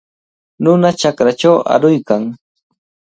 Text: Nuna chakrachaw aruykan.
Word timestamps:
Nuna 0.63 0.89
chakrachaw 0.99 1.57
aruykan. 1.73 2.23